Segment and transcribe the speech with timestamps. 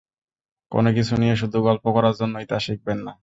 [0.71, 3.13] কোন কিছু নিয়ে শুধু গল্প করার জন্যই তা শিখবেন না।